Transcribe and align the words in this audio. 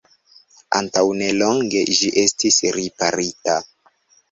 Antaŭnelonge 0.79 1.85
ĝi 1.99 2.11
estis 2.23 2.59
riparita. 2.81 3.61